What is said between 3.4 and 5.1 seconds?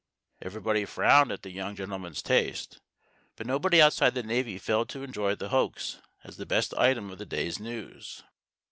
nobody outside the Navy failed to